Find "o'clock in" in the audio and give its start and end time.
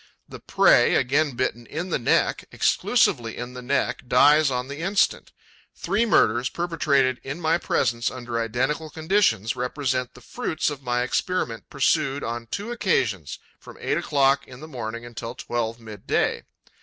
13.99-14.59